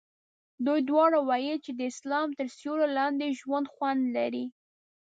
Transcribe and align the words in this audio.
دوی 0.65 0.79
دواړو 0.89 1.19
ویل 1.29 1.57
چې 1.65 1.71
د 1.75 1.81
اسلام 1.91 2.27
تر 2.39 2.47
سیوري 2.57 2.87
لاندې 2.97 3.35
ژوند 3.39 3.67
خوند 3.73 4.01
لري. 4.17 4.45